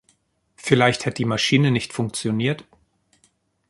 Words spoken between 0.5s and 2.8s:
Vielleicht hat die Maschine nicht funktioniert.